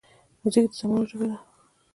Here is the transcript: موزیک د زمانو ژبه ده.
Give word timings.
موزیک 0.41 0.67
د 0.71 0.73
زمانو 0.79 1.09
ژبه 1.09 1.25
ده. 1.29 1.37